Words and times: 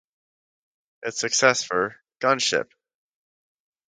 Its 1.03 1.19
successor, 1.19 2.01
Gunship! 2.21 2.71